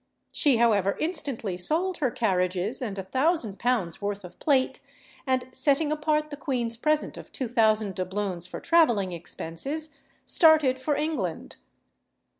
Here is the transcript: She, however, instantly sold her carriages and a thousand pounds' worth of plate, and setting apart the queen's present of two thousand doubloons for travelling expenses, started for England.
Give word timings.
She, 0.33 0.57
however, 0.57 0.97
instantly 0.99 1.59
sold 1.59 1.97
her 1.99 2.09
carriages 2.09 2.81
and 2.81 2.97
a 2.97 3.03
thousand 3.03 3.59
pounds' 3.59 4.01
worth 4.01 4.23
of 4.25 4.39
plate, 4.39 4.79
and 5.27 5.47
setting 5.53 5.91
apart 5.91 6.31
the 6.31 6.37
queen's 6.37 6.75
present 6.75 7.17
of 7.17 7.31
two 7.31 7.47
thousand 7.47 7.93
doubloons 7.93 8.47
for 8.47 8.59
travelling 8.59 9.11
expenses, 9.11 9.89
started 10.25 10.81
for 10.81 10.95
England. 10.95 11.57